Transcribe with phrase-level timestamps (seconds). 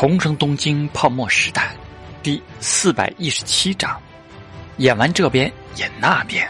[0.00, 1.76] 重生东京泡沫时代，
[2.22, 4.00] 第四百一十七章，
[4.76, 6.48] 演完这边演那边。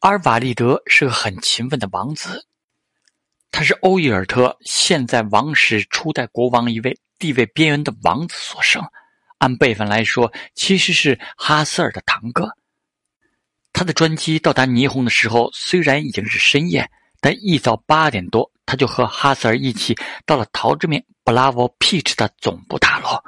[0.00, 2.46] 阿尔瓦利德是个很勤奋的王子，
[3.50, 8.86] 他是欧伊尔特现在王室初代国王一位地位边缘的王子所生。
[9.38, 12.56] 按辈分来说，其实是哈瑟尔的堂哥。
[13.72, 16.90] 他的专机到达霓虹的时候，虽然已经是深夜，
[17.20, 19.94] 但一早八点多，他就和哈瑟尔一起
[20.24, 23.22] 到了陶之命 Bravo Peach 的总部大楼。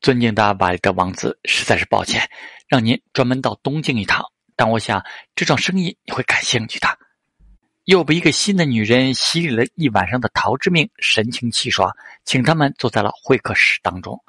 [0.00, 2.28] 尊敬的瓦利德王子，实在是抱歉，
[2.66, 4.24] 让您专门到东京一趟。
[4.56, 5.04] 但我想
[5.36, 6.88] 这桩生意你会感兴趣的。
[7.84, 11.90] 又被一个新的女人洗礼了一晚上的陶之命神清气爽，
[12.24, 14.22] 请他们坐在了会客室当中。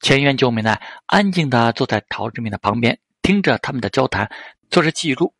[0.00, 4.30] 前院九美奈安静地坐在陶志明的旁边，听着他们的交谈，
[4.70, 5.34] 做着记录。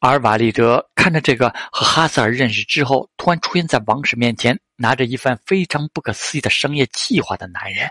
[0.00, 7.88] 而瓦利德看着这个和哈瑟尔认识之后，突然出现在王室面前，拿着一份非常不可思议的商业计划的男人。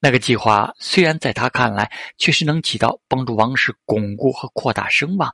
[0.00, 5.32] 那个计划虽然在他看来确实能起到帮助王室巩固和扩大声望，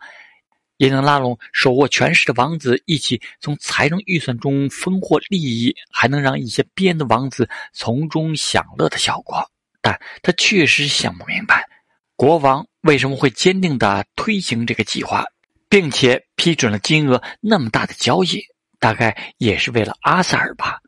[0.77, 9.51] 也能拉拢手握权势的王子一起从财政预算中分获利益，还能让一些边的王子从中享乐的效果。
[9.87, 11.65] 但他确实想不明白，
[12.17, 15.25] 国王为什么会坚定地推行这个计划，
[15.69, 18.42] 并且批准了金额那么大的交易，
[18.81, 20.81] 大概也是为了阿塞尔吧？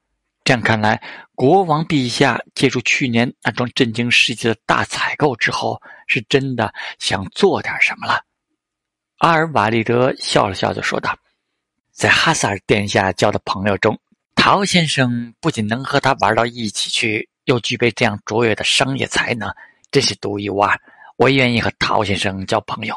[0.43, 1.01] 这样看来，
[1.37, 8.21] 国王陛下借助去年那桩震惊世界的大采购之后，是真的想做点什么了。
[9.19, 11.17] 阿尔瓦利德笑了笑，就说道
[11.95, 13.97] ：“在哈萨尔殿下交的朋友中，
[14.35, 19.51] 陶先生不仅能和他玩到一起去。”又具备这样卓越的商业才能，
[19.91, 20.79] 真是独一无二。
[21.17, 22.95] 我愿意和陶先生交朋友，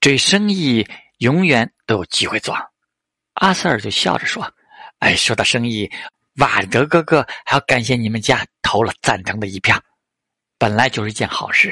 [0.00, 0.86] 这生意
[1.18, 2.56] 永远都有机会做。
[3.34, 4.50] 阿瑟尔就笑着说
[5.00, 5.88] ：“哎，说到生意，
[6.36, 9.78] 瓦德哥哥还要感谢你们家投了赞成的一票，
[10.56, 11.70] 本来就是一件好事。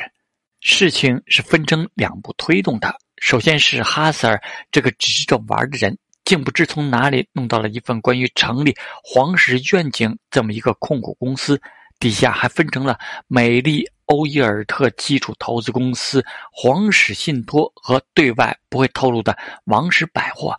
[0.60, 2.94] 事情是分成两步推动的。
[3.22, 4.38] 首先是哈瑟尔
[4.70, 5.96] 这个只知道玩的人，
[6.26, 11.58] 竟不知从哪里弄到了一份关于成立黄石愿景这么一个控股公司。”
[11.98, 20.56] 底下还分成了美丽欧伊尔特基础投资公司、皇室信托和对外不会透露的王室百货。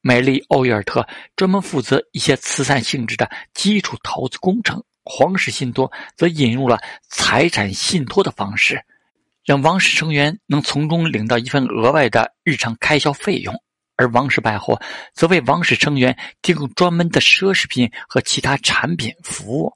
[0.00, 8.82] 美丽欧伊尔特专门负责一些慈善性质的基础投资工程，皇室信托则引入了财产信托的方式，
[9.44, 13.54] 让王室成员能从中领到一份额外的日常开销费用。
[13.96, 14.80] 而王室百货
[15.12, 19.70] 则为王室成员提供专门的奢侈品和其他产品服务。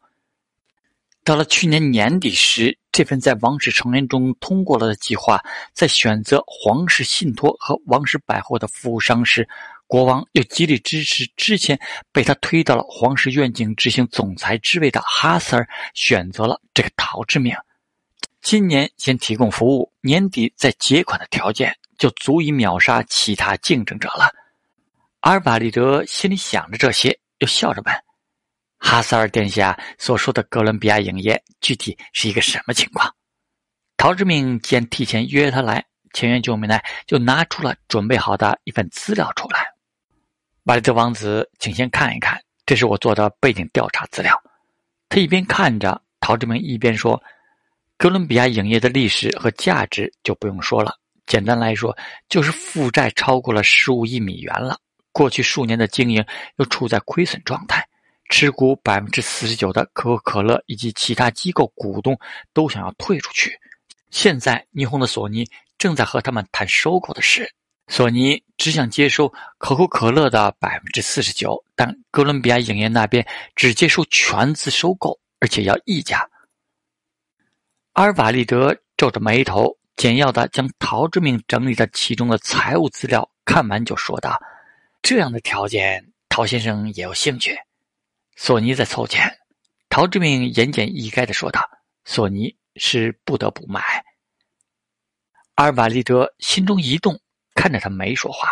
[1.25, 5.43] 到了去年年底时，这份在王室成员中通过了的计划，
[5.73, 9.49] 在选择皇室信托和王室百货的服务商时，
[9.87, 11.81] 国王又极力支持之前
[12.13, 17.57] 被他推到了皇室愿景执行总裁之位的哈瑟尔，选择了这个陶之命。
[18.43, 24.31] 今年先提供服务，年底再结款的条件，就足以秒杀其他竞争者了。
[25.21, 28.04] 阿尔瓦利德心里想着这些，又笑着问。
[28.79, 33.13] 哈萨尔殿下所说的哥伦比亚影业具体是一个什么情况？
[33.97, 39.67] 陶志明见提前约他来，前元九美奈就拿出了准备好的一份资料出来。
[40.65, 44.39] 瓦利德王子，请先看一看，这是我做的背景调查资料。
[45.09, 47.23] 他一边看着陶志明，一边说
[47.97, 50.95] ：“哥伦比亚影业的历史和价值就不用说了，
[51.27, 51.97] 简单来说
[52.29, 54.79] 就是负债超过了十五亿美元了。
[55.13, 56.25] 过去数年的经营
[56.57, 57.87] 又处在亏损状态。”
[58.37, 62.19] 持股百分之四十九的可口可乐以及其他机构股东
[62.53, 63.57] 都想要退出去。
[64.11, 67.49] 现在，霓虹的索尼正在和他们谈收购的事。
[67.87, 73.25] 索尼只想接收可口可乐的百分之四十九，但哥伦比亚影业那边
[73.55, 76.29] 只接受全资收购，而且要溢价。
[77.93, 84.43] 阿尔瓦利德皱着眉头，简要的将陶之明整理的其中的财务资料看完，就说道
[85.03, 87.57] ：“这样的条件，陶先生也有兴趣。”
[88.37, 89.39] 索尼在凑钱，
[89.89, 91.71] 陶之命言简意赅的说道
[92.05, 93.81] ：“索尼是不得不买。”
[95.55, 97.21] 阿尔瓦利德心中一动，
[97.55, 98.49] 看着他没说话，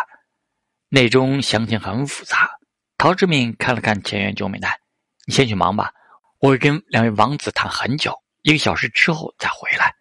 [0.87, 2.49] 内中详情很复杂。
[2.97, 4.79] 陶之命看了看前元九美奈
[5.27, 5.91] ：“你先去忙吧，
[6.39, 9.93] 我会跟两位王子谈很久，一个小时之后再回来。”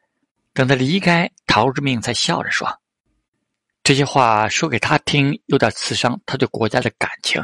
[0.54, 2.80] 等他离开，陶之命才笑着说
[3.82, 7.42] ：“这些话说给他听，有点刺伤他对国家的感情。”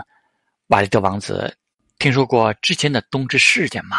[0.68, 1.56] 瓦利德王子。
[1.98, 3.98] 听说过之前的冬至事件吗？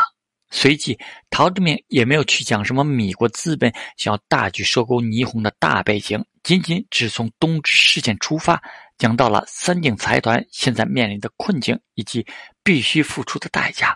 [0.51, 0.97] 随即，
[1.29, 8.59] 陶志明也没有去讲什么米国资本想要大举收购霓虹的大背景，仅仅只从东芝事件出发，
[8.97, 12.25] 讲到了三井财团现在面临的困境以及
[12.63, 13.95] 必须付出的代价。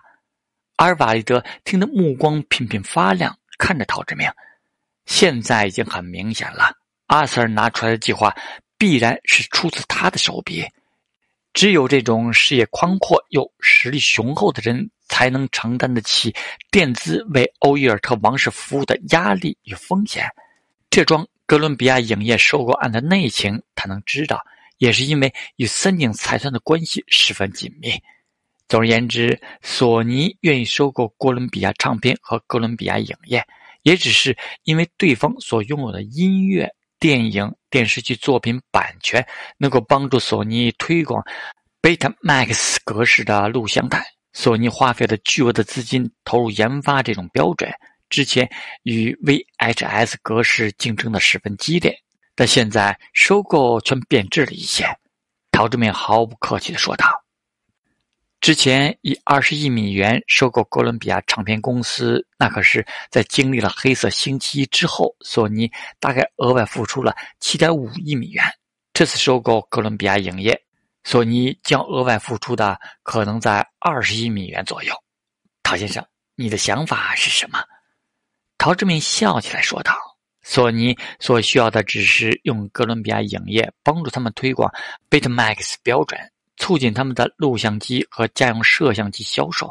[0.76, 4.30] 而瓦利德听得目光频频发亮，看着陶志明。
[5.06, 6.72] 现在已经很明显了，
[7.08, 8.36] 阿 Sir 拿出来的计划
[8.78, 10.66] 必然是出自他的手笔。
[11.54, 14.90] 只有这种视野宽阔又实力雄厚的人。
[15.10, 16.34] 才能承担得起
[16.72, 20.26] 垫资为欧伊尔特王室服务的压力与风险。
[20.90, 24.42] 这桩哥伦比亚影业收购案的内情，他能知道，
[24.80, 27.92] 也是因为与三井财团的关系十分紧密。
[28.68, 33.46] 总而言之，索尼愿意收购哥伦比亚唱片和哥伦比亚影业，
[33.84, 36.74] 也只是因为对方所拥有的音乐、
[37.04, 39.28] 电影、电视剧作品版权，
[39.58, 41.22] 能够帮助索尼推广
[41.82, 44.02] Betamax 格式的录像带。
[44.32, 47.70] 索尼花费了巨额的资金投入研发这种标准，
[48.08, 48.50] 之前
[48.84, 51.94] 与 VHS 格式竞争的十分激烈，
[52.36, 54.86] 但现在收购却变质了一些。
[55.52, 57.06] 陶志明毫不客气地说道
[58.44, 68.44] ：“之前以二十亿美元收购哥伦比亚唱片公司，那可是在经历了黑色星期一之后，索尼大概额外付出了七点五亿美元。
[68.92, 70.62] 这次收购哥伦比亚影业。”
[71.06, 74.94] 索尼将额外付出的可能在二十亿美元左右。
[75.64, 76.06] 陶先生，
[76.36, 77.64] 你的想法是什么？
[78.58, 79.96] 陶志明笑起来说道
[80.44, 84.70] ：“索尼所需要的只是用哥伦比亚影业帮助他们推广
[85.10, 86.20] Betamax 标准，
[86.58, 89.70] 促进他们的录像机和家用摄像机销售。”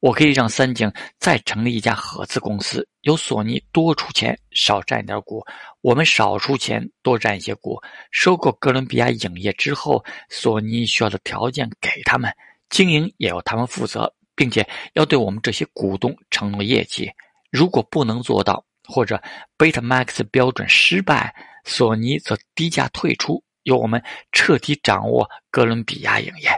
[0.00, 5.42] 我可以让三井再成立一家合资公司，由索尼多出钱少占点股，
[5.80, 7.80] 我们少出钱多占一些股。
[8.10, 12.30] 收购哥伦比亚影业之后，索尼需要的条件给他们，
[12.68, 17.10] 经营也由他们负责，并且要对我们这些股东承诺业绩。
[17.50, 19.18] 如果不能做到，或者
[19.56, 21.34] 贝塔 Max 标准失败，
[21.64, 24.02] 索尼则低价退出，由我们
[24.32, 26.48] 彻底掌握哥伦比亚影业。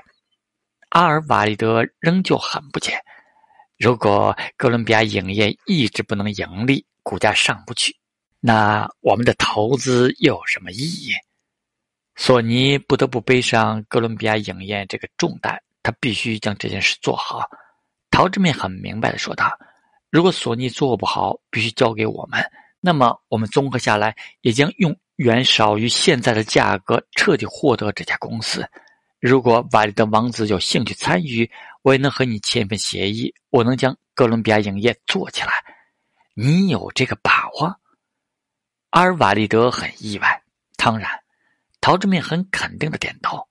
[0.91, 2.97] 阿尔瓦利德仍旧很不解。
[3.79, 7.95] 如果哥伦比亚影业一直不能盈利，股价上不去，
[8.41, 11.13] 那我们的投资又有什么意义？
[12.15, 17.43] 索尼不得不背上哥伦比亚影业这个重担，他必须将这件事做好。
[18.11, 19.55] 陶志明很明白的说道
[20.09, 22.43] ：“如果索尼做不好，必须交给我们，
[22.87, 28.65] 那么我们综合下来，也将用远少于现在的价格彻底获得这家公司。”
[29.19, 31.51] 如果瓦利德王子有兴趣参与，
[31.83, 33.35] 我也能和你签一份协议。
[33.51, 35.51] 我能将哥伦比亚影业做起来，
[36.35, 37.81] 你有这个把握？
[38.91, 40.43] 阿尔瓦利德很意外。
[40.77, 41.11] 当然，
[41.81, 43.49] 陶志明很肯定的点头。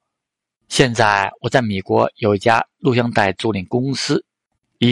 [0.70, 4.24] 现在我在美国有一家录像带租赁公司，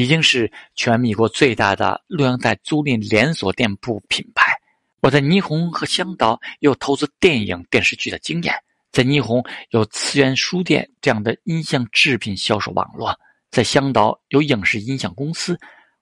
[0.02, 4.54] 已经是全美国最大的录像带租赁连锁店铺品牌。
[5.02, 8.56] 我在霓虹和香岛有投资电影、电视剧的经验。
[8.92, 13.14] 在霓虹有次元书店这样的音像制品销售网络，
[13.50, 15.60] 在香岛有影视音像公司，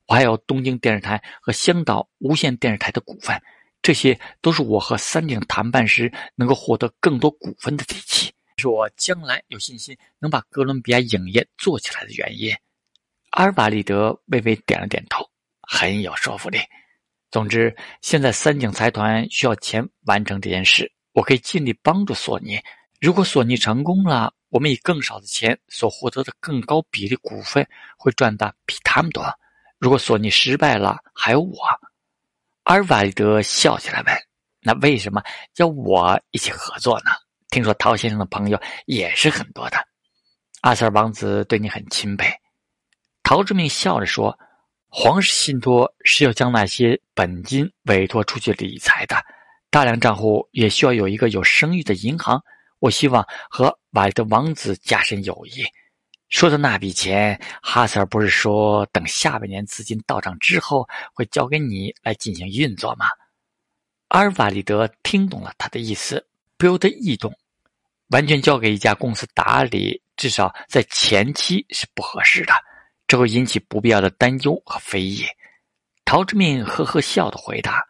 [0.07, 3.41] 我还有东京电视台和香岛无线电视台的股份，
[3.81, 12.53] 这些都是我和三井谈判时能够获得更多股份的底气，是我将来有信心能把哥伦比亚影业做起来的原因。
[13.31, 15.25] 阿尔瓦利德微微点了点头，
[15.61, 16.59] 很有说服力。
[17.29, 22.59] 总之，现在三井财团需要钱完成这件事，我可以尽力帮助索尼。
[23.00, 27.65] 如果索尼成功了，我们以更少的钱所获得的更高比例股份
[27.97, 29.23] 会赚的比他们多。
[29.79, 31.57] 如果索尼失败了，还有我。
[32.63, 34.15] 阿尔瓦利德笑起来问
[34.59, 35.23] ：“那为什么
[35.55, 37.11] 要我一起合作呢？
[37.50, 39.77] 听说陶先生的朋友也是很多的。
[40.61, 42.29] 阿瑟王子对你很钦佩。”
[43.31, 44.38] 陶志明笑着说
[44.91, 49.15] ：“皇室信托是要将那些本金委托出去理财的，
[49.69, 52.43] 大量账户也需要有一个有声誉的银行。”
[52.79, 55.63] 我希望和瓦利德王子加深友谊。
[56.27, 63.05] 说的那笔钱，哈塞尔不是说等下半年资金到账之后会交给你来进行运作吗？
[64.09, 67.33] 阿尔瓦利德听懂了他的意思，不由得异动。
[68.09, 72.53] 完全交给一家公司打理，至少在前期是不合适的，
[73.12, 75.25] 这会引起不必要的担忧和非议。
[76.06, 77.86] 陶之命呵呵笑的回答：“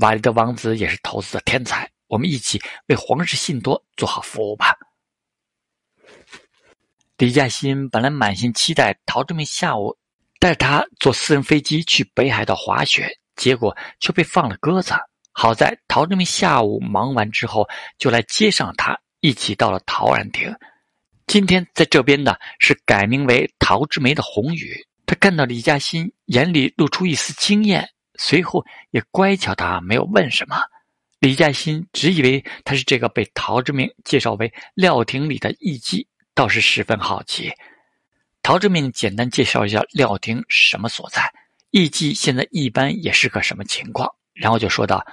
[0.00, 4.74] 瓦利德王子也是投资的天才。”我们一起为皇室信托做好服务吧。
[7.18, 9.94] 李嘉欣本来满心期待陶志明下午
[10.40, 14.94] 带他坐私人飞机去北海道滑雪，结果却被放了鸽子。
[15.32, 20.50] 好在陶志明下午忙完之后就来接上他，一起到了陶然亭。
[21.26, 30.56] 今天在这边的是改名为陶之梅的红宇，他看到李嘉欣眼里露出一丝惊艳，随后也乖巧的没有问什么。
[31.18, 37.52] 李嘉欣只以为他是这个被陶之命介绍为廖廷里的艺妓，倒是十分好奇。
[38.42, 41.28] 陶之命简单介绍一下廖廷什么所在，
[41.70, 45.04] 艺妓现在一般也是个什么情况，然后就说道：“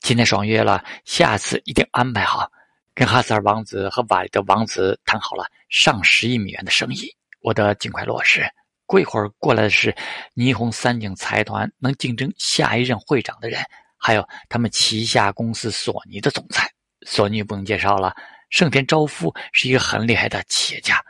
[0.00, 2.50] 今天爽约了，下次一定安排好，
[2.98, 7.08] 跟哈萨尔王子和瓦利德王子谈好了上十亿美元的生意，
[7.42, 8.44] 我得尽快落实。”
[8.86, 9.94] 过一会儿过来的是
[10.34, 13.64] 霓虹三井财团能竞争下一任会长的人，
[13.96, 16.68] 还有他们旗下公司索尼的总裁。
[17.06, 18.12] 索尼不用介绍了，
[18.50, 21.00] 盛田昭夫是一个很厉害的企业家。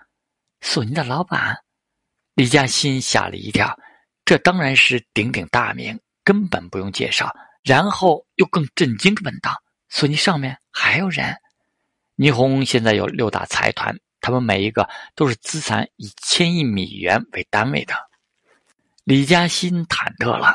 [0.60, 1.56] 索尼的老板
[2.34, 3.74] 李嘉欣吓了一跳，
[4.26, 7.34] 这当然是鼎鼎大名，根本不用介绍。
[7.62, 9.52] 然后又更震惊的问道
[9.88, 11.34] ：“索尼上面还有人？
[12.18, 17.94] 霓虹现在有六大财团。”他们每一个都是资产以千亿美元为单位的。
[19.04, 20.52] 李嘉欣忐忑了，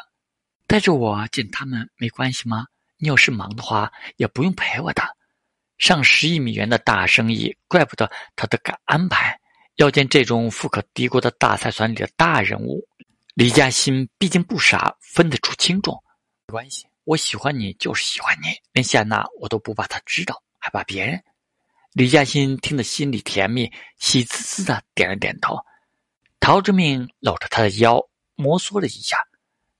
[0.67, 2.67] 带着我见他们没关系吗？
[2.97, 5.01] 你要是忙的话，也不用陪我的。
[5.77, 9.39] 上十亿美元的大生意，怪不得他都敢安排。
[9.77, 12.85] 要见这种富可敌国的大财团里的大人物，
[13.33, 15.97] 李嘉欣毕竟不傻，分得出轻重。
[16.47, 21.23] 没关系，我喜欢你就是喜欢你，连夏娜我都不怕她知道，还怕别人？
[21.93, 25.55] 李嘉欣听得心里甜蜜，喜滋滋的点了点头。
[26.39, 28.01] 陶之命搂着他的腰，
[28.33, 29.15] 摩挲了一下。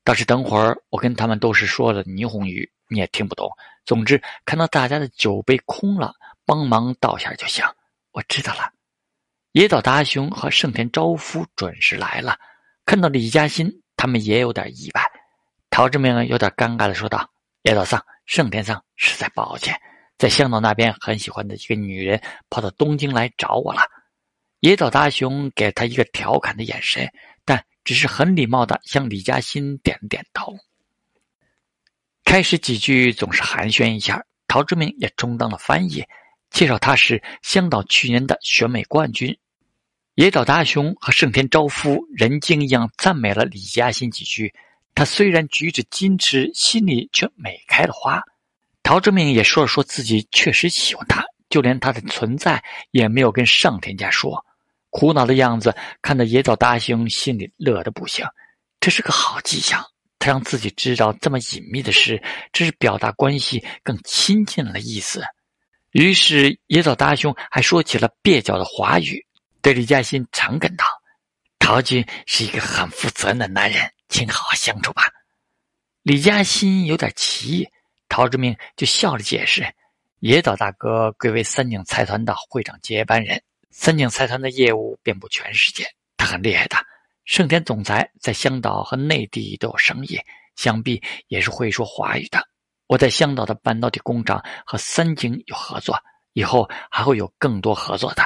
[0.03, 3.49] 倒是等会儿我跟他们都是说了霓虹语，你也听不懂。
[3.83, 6.13] 总之，看到大家的酒杯空了，
[6.45, 7.65] 帮忙倒下就行。
[8.11, 8.71] 我知道了。
[9.53, 12.37] 野岛达雄和盛田昭夫准时来了，
[12.85, 15.01] 看到李嘉欣，他们也有点意外。
[15.71, 17.27] 陶之命有点尴尬的说道
[17.63, 19.75] ：“野岛桑，盛田桑，实在抱歉。”
[20.23, 23.81] 在香岛那边很喜欢的一个女人跑到东京来找我了。
[24.61, 27.11] 野岛大雄给他一个调侃的眼神，
[27.43, 30.55] 但只是很礼貌的向李嘉欣点了点头。
[32.23, 36.01] 开始几句总是寒暄一下，陶志明也充当了翻译，
[36.51, 39.37] 介绍他是香岛去年的选美冠军。
[40.15, 44.53] 野岛大雄和盛田昭夫人精一样赞美了李嘉欣几句，
[44.95, 48.23] 他虽然举止矜持，心里却美开了花。
[48.83, 52.61] 陶之命也说了说自己确实喜欢他，就连他的存在
[52.91, 54.45] 也没有跟上田家说，
[54.89, 58.25] 苦恼的样子看得野岛大雄心里乐得不行。
[58.81, 59.81] 这是个好迹象，
[60.19, 62.21] 他让自己知道这么隐秘的事，
[62.51, 65.23] 这是表达关系更亲近了意思。
[65.91, 69.25] 于是野岛大雄还说起了蹩脚的华语，
[69.61, 70.83] 对李嘉欣诚恳道
[71.57, 75.03] ：“陶君是一个很负责任的男人，请好好相处吧。”
[76.03, 77.67] 李嘉欣有点奇异。
[78.09, 79.65] 陶之明就笑着解释
[80.19, 83.41] ：“野岛大哥贵为三井财团的会长接班人，
[83.71, 86.77] 三井财团的业务遍布全世界，他很厉害的。
[87.25, 90.19] 盛田总裁在香岛和内地都有生意，
[90.55, 92.47] 想必也是会说华语的。
[92.87, 95.97] 我在香岛的半导体工厂和三井有合作，
[96.33, 98.23] 以后还会有更多合作的。”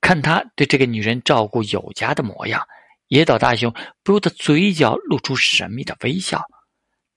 [0.00, 2.66] 看他对这个女人照顾有加的模样，
[3.06, 6.42] 野岛大雄不由得嘴角露出神秘的微笑。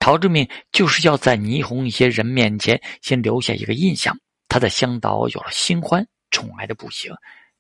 [0.06, 4.16] 陶之命就是要在霓虹一些人面前先留下一个印象，
[4.48, 7.12] 他在香岛有了新欢，宠爱的不行，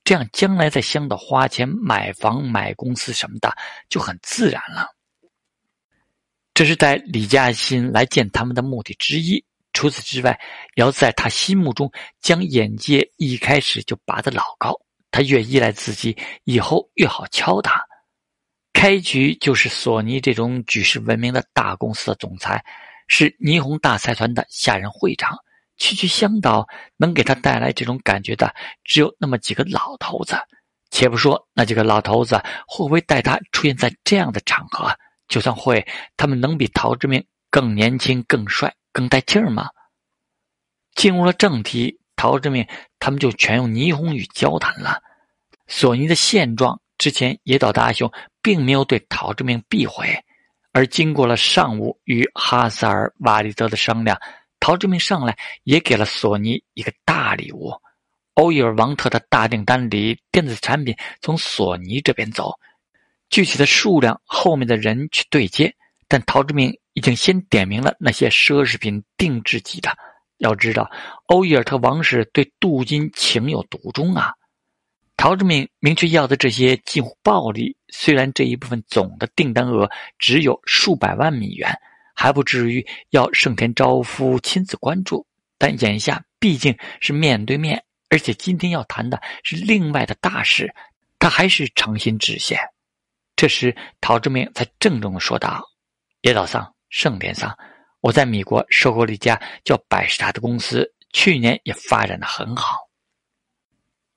[0.03, 3.51] 这样将来在香岛花钱买房、买公司什么的
[3.89, 4.87] 就很自然了。
[6.53, 9.43] 这是带李嘉欣来见他们的目的之一。
[9.73, 10.39] 除此之外，
[10.75, 14.71] 要在他心目中将眼界一开始就拔得老高，
[15.09, 17.83] 他越依赖自己，以后越好敲打。
[18.75, 22.63] 开局就是索尼这种举世闻名的大公司的总裁，
[23.07, 25.39] 是霓虹大财团的下任会长。
[25.77, 26.67] 区区香岛
[26.97, 28.53] 能给他带来这种感觉的，
[28.83, 30.37] 只有那么几个老头子。
[30.91, 32.35] 且不说那几个老头子
[32.67, 34.93] 会不会带他出现在这样的场合，
[35.29, 39.69] 就算会，他们能比陶之命更年轻、更帅、更带劲儿吗？
[40.95, 42.67] 进入了正题，陶之命
[42.99, 45.01] 他们就全用霓虹语交谈了。
[45.65, 46.81] 索尼的现状。
[46.97, 48.11] 之前野岛大雄
[48.41, 50.07] 并没有对陶之明避讳，
[50.71, 54.19] 而经过了上午与哈萨尔瓦利德的商量，
[54.59, 57.73] 陶之明上来也给了索尼一个大礼物。
[58.35, 62.53] 欧伊尔王特的大订单里，电子产品从索尼这边走，
[63.29, 65.73] 具体的数量后面的人去对接。
[66.07, 69.89] 但陶之明已经先点明了那些奢侈品定制级的。
[70.37, 70.91] 要知道，
[71.27, 74.33] 欧伊尔特王室对镀金情有独钟啊。
[75.17, 81.73] 陶之命明确要的这些近乎暴利，虽然这一部分总的订单额只有数百万美元，
[82.13, 85.25] 还不至于要盛田昭夫亲自关注，
[85.57, 90.71] 但眼下毕竟是面对面，而且今天要谈的是另外的大事，
[91.17, 92.59] 他还是诚心致谢。
[93.35, 95.63] 这时，陶之明才郑重的说道
[96.21, 97.57] ：“叶岛桑，盛田桑，
[98.01, 102.84] 我在米国收购了一家叫百事达的公司，去年也发展的很好。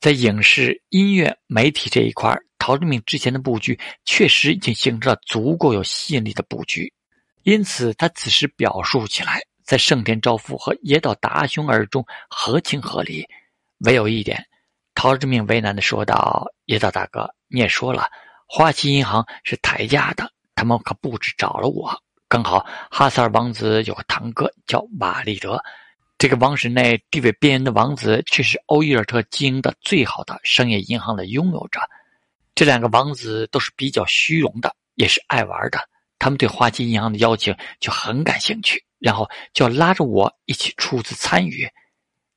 [0.00, 6.92] 在影视、音乐、媒体这一块，陶志明之前的布局确实已经形成了足够有吸引力的布局，
[7.42, 13.26] 因此他此时表述起来，在盛田昭夫和野岛达雄耳中合情合理。
[13.78, 14.44] 唯有一点，
[14.94, 18.06] 陶志明为难的说道：“野岛大哥，你也说了。”
[18.46, 21.92] 花旗银行是抬价的，他们可不止找了我。
[22.28, 25.62] 刚好哈萨尔王子有个堂哥叫瓦利德，
[26.18, 31.80] 这个王室内地位边缘的王子，却是欧伊尔特经营的最好的商业银行的拥有者。
[32.56, 35.78] 这两个王子都是比较虚荣的，也是爱玩的。
[36.18, 41.70] 他们对花旗银行的邀请就很感兴趣，然后就拉着我一起出资参与。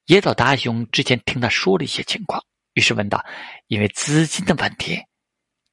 [0.06, 2.40] 野岛达雄之前听他说了一些情况，
[2.74, 3.26] 于是问道
[3.66, 5.02] ：“因为资金的问题。”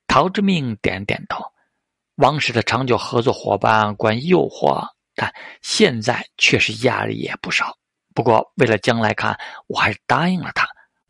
[0.09, 1.45] 陶之命点点头，
[2.15, 4.83] 王室的长久合作伙伴管诱惑，
[5.15, 7.78] 但现在确实压力也不少。
[8.19, 10.69] 不过为了将来看，我还是答应了他。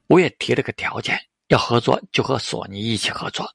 [0.08, 3.50] 我也提了个条件，要合作就和索尼一起合作。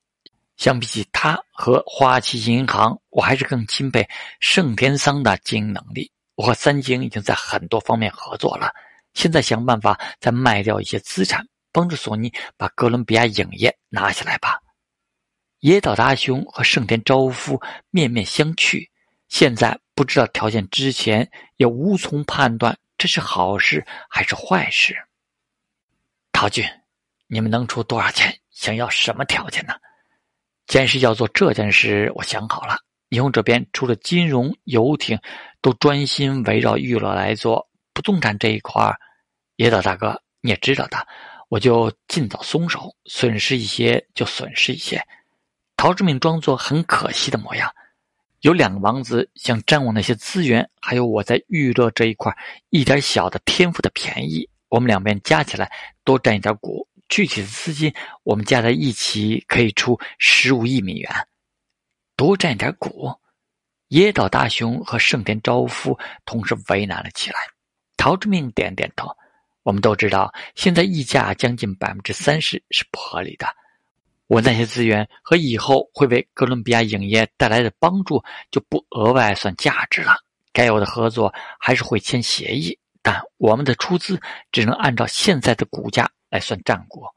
[0.58, 6.12] 相比起他和花旗银行，我还是更钦佩盛田桑的经营能力。
[6.34, 8.72] 我和三井已经在很多方面合作了，
[9.14, 14.60] 现在想办法再卖掉一些资产，帮助索尼把哥伦比亚影业拿下来吧。
[15.60, 18.90] 野岛达雄和盛田昭夫面面相觑，
[19.30, 24.96] 现在不知道条件之前，也无从判断这是好事还是坏事。
[26.32, 26.66] 陶俊，
[27.28, 28.40] 你们能出多少钱？
[28.52, 29.74] 想要什么条件呢？
[30.68, 32.78] 既然是要做这件事，我想好了。
[33.10, 35.20] 霓虹这边除了金融、游艇，
[35.62, 37.70] 都专心围绕娱乐来做。
[37.94, 38.92] 不动产这一块
[39.58, 41.08] 野岛大哥你也知道的，
[41.50, 45.06] 我就尽早松手，损失一些就损失一些。
[45.78, 47.72] 陶志明装作很可惜的模样，
[48.44, 52.38] 有两个王子想占我那些资源，还有我在娱乐这一块
[52.72, 55.72] 一点小的天赋的便宜，我们两边加起来
[56.04, 61.10] 多占一点股，具体的资金我们加在一起可以出十五亿美元，
[62.18, 63.14] 多占一点股。
[63.88, 67.38] 野岛大雄和盛田昭夫同时为难了起来。
[67.96, 69.08] 陶志明点点头，
[69.62, 73.48] 我们都知道，现在溢价将近百分之三十是不合理的。
[74.28, 80.16] 我那些资源和以后会为哥伦比亚影业带来的帮助就不额外算价值了。
[80.52, 84.20] 该有的合作还是会签协议，但我们的出资
[84.52, 87.14] 只能按照现在的股价来算战果。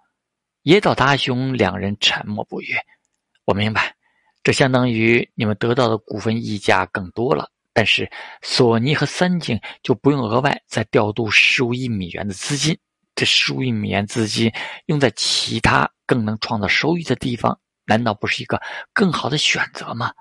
[0.63, 2.75] 野岛达雄两人沉默不语。
[3.45, 3.95] 我明白，
[4.43, 8.11] 这相当于你们得到的股份溢价更多了，但是
[8.43, 12.77] 索尼和三井就不用额外再调度十五亿美元的资金。
[13.17, 14.53] 这十五亿美元资金
[14.85, 18.61] 用在其他更能创造收益的地方，难道不是一个
[18.93, 20.13] 更好的选择吗？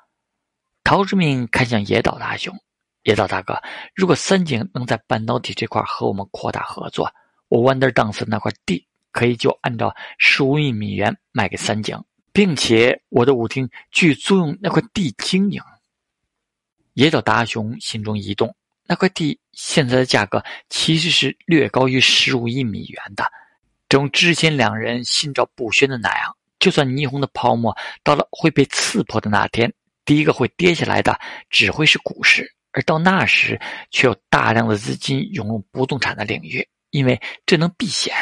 [0.84, 2.56] 陶志明看向野岛大雄，
[3.04, 3.62] 野岛大哥，
[3.94, 7.14] 如果三井能在半导体这块和我们扩大合作，
[7.50, 15.62] 我 Wonder Dance 那块地可以就按照十五亿美元卖给三井，并且我的舞厅去租用那块地经营。
[16.94, 18.56] 野岛大雄心中一动。
[18.88, 23.26] 那块地现在的价格其实是略高于十五亿美元的，
[23.90, 29.74] 正如之前两人心照不宣的那样，就算霓虹的泡沫到了会被刺破的那天，
[30.06, 31.20] 第一个会跌下来的
[31.50, 38.14] 只会是股市，而到那时却有大量的资金涌入不动产的领域，因为这能避险。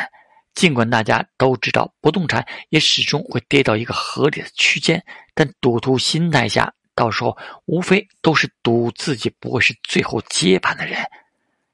[0.55, 6.73] 尽管大家都知道不动产也始终会跌到一个合理的区间，但赌徒心态下。
[6.95, 10.99] 到时候无非都是赌自己不会是最后接盘的人。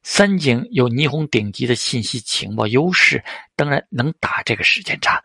[0.02, 3.24] 三井有霓虹顶级的信息情报优势，
[3.56, 5.22] 当然能打这个时间差。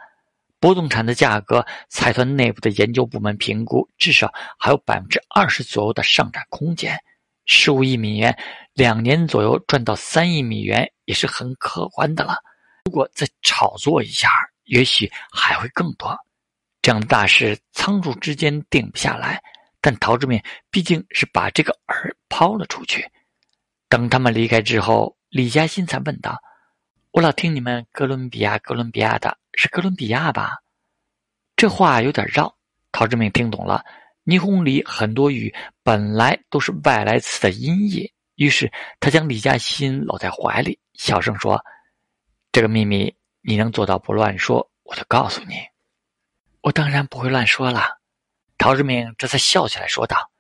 [0.59, 6.99] 不动产的价格，财团内部的研究部门评估，至少还有百分之二十左右的上涨空间。
[7.47, 8.37] 十五亿美元，
[8.73, 12.37] 两年左右赚到三亿美元，也是很可观的了。
[12.87, 14.31] 如果再炒作一下，
[14.65, 16.17] 也许还会更多。
[16.81, 19.41] 这样的大事，仓促之间定不下来。
[19.85, 23.07] 但陶志明毕竟是把这个饵抛了出去。
[23.87, 26.41] 等他们离开之后，李嘉欣才问道
[27.13, 30.57] ：“我老听你们哥伦比亚，哥伦比亚的是哥伦比亚吧？”
[31.55, 32.57] 这话有点绕。
[32.93, 33.85] 陶志明听懂了，
[34.25, 41.63] 霓虹里很多语本来都是外来词的音译，于是他将李嘉欣搂在怀里，小声说
[42.53, 45.57] ：“这个秘密你能做到不乱说，我就告诉你。
[46.63, 47.99] 我当然不会乱说了。”
[48.57, 50.31] 陶志明这才笑起来，说道：“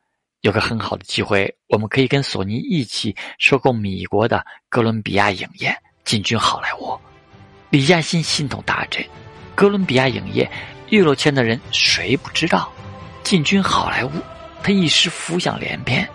[0.41, 6.99] 有个很好的机会，我们可以跟索尼一起收购米国的哥伦比亚影业，进军好莱坞。”
[7.71, 9.05] 李嘉欣心头大震，
[9.55, 10.51] 哥伦比亚影业，
[10.91, 12.73] 娱乐圈的人谁不知道？
[13.25, 14.11] 进军好莱坞，
[14.63, 16.09] 他一时浮想联翩。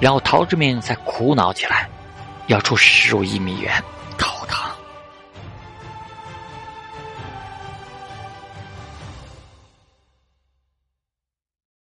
[0.00, 1.88] 然后陶志明才苦恼起来，
[2.46, 3.82] 要出十五亿美元